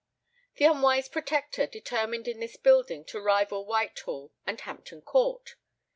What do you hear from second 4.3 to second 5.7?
and Hampton Court.